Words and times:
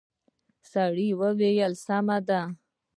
سړي 0.71 1.09
وويل 1.21 1.73
سمه 1.85 2.17
ده. 2.27 2.41